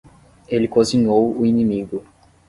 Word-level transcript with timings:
Ele 0.47 0.67
cozinhou 0.67 1.39
o 1.39 1.45
inimigo. 1.45 2.03